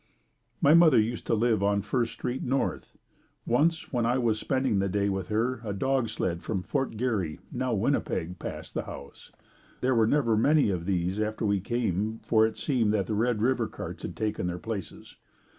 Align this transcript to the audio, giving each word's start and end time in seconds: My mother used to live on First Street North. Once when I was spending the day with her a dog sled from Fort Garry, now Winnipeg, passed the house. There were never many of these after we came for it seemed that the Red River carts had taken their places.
My 0.63 0.73
mother 0.73 0.99
used 0.99 1.27
to 1.27 1.35
live 1.35 1.61
on 1.61 1.83
First 1.83 2.13
Street 2.13 2.41
North. 2.41 2.97
Once 3.45 3.93
when 3.93 4.03
I 4.03 4.17
was 4.17 4.39
spending 4.39 4.79
the 4.79 4.89
day 4.89 5.09
with 5.09 5.27
her 5.27 5.61
a 5.63 5.73
dog 5.73 6.09
sled 6.09 6.41
from 6.41 6.63
Fort 6.63 6.97
Garry, 6.97 7.39
now 7.51 7.75
Winnipeg, 7.75 8.39
passed 8.39 8.73
the 8.73 8.85
house. 8.85 9.31
There 9.81 9.93
were 9.93 10.07
never 10.07 10.35
many 10.35 10.71
of 10.71 10.87
these 10.87 11.19
after 11.19 11.45
we 11.45 11.59
came 11.59 12.19
for 12.23 12.47
it 12.47 12.57
seemed 12.57 12.91
that 12.95 13.05
the 13.05 13.13
Red 13.13 13.43
River 13.43 13.67
carts 13.67 14.01
had 14.01 14.15
taken 14.17 14.47
their 14.47 14.57
places. 14.57 15.17